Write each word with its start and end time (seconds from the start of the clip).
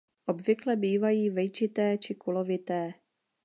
Obvykle 0.27 0.75
bývají 0.75 1.29
vejčité 1.29 1.97
či 1.97 2.15
kulovité. 2.15 2.93